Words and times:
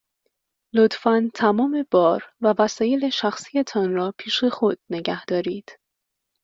لطفاً 0.75 1.29
تمام 1.33 1.85
بار 1.91 2.23
و 2.41 2.53
وسایل 2.59 3.09
شخصی 3.09 3.63
تان 3.63 3.93
را 3.93 4.13
پیش 4.17 4.43
خود 4.43 4.79
نگه 4.89 5.25
دارید. 5.25 5.79